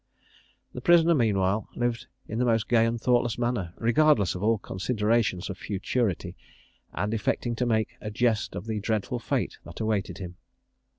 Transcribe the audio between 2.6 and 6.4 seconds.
gay and thoughtless manner, regardless of all considerations of futurity,